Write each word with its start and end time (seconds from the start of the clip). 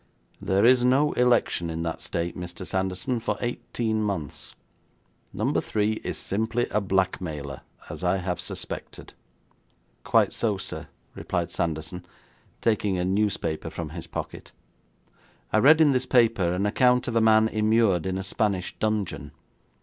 'There 0.41 0.65
is 0.65 0.83
no 0.83 1.11
election 1.11 1.69
in 1.69 1.83
that 1.83 2.01
State, 2.01 2.35
Mr. 2.35 2.65
Sanderson, 2.65 3.19
for 3.19 3.37
eighteen 3.39 4.01
months. 4.01 4.55
Number 5.31 5.61
Three 5.61 6.01
is 6.03 6.17
simply 6.17 6.67
a 6.69 6.81
blackmailer, 6.81 7.61
as 7.87 8.03
I 8.03 8.17
have 8.17 8.39
suspected.' 8.39 9.13
'Quite 10.03 10.33
so, 10.33 10.57
sir,' 10.57 10.87
replied 11.13 11.51
Sanderson, 11.51 12.03
taking 12.61 12.97
a 12.97 13.05
newspaper 13.05 13.69
from 13.69 13.89
his 13.89 14.07
pocket. 14.07 14.53
'I 15.53 15.59
read 15.59 15.79
in 15.79 15.91
this 15.91 16.07
paper 16.07 16.51
an 16.51 16.65
account 16.65 17.07
of 17.07 17.15
a 17.15 17.21
man 17.21 17.47
immured 17.47 18.07
in 18.07 18.17
a 18.17 18.23
Spanish 18.23 18.75
dungeon. 18.79 19.31